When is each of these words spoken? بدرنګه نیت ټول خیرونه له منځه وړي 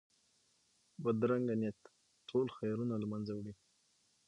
بدرنګه 1.03 1.55
نیت 1.61 1.79
ټول 2.29 2.47
خیرونه 2.57 2.95
له 3.01 3.07
منځه 3.11 3.31
وړي 3.35 3.53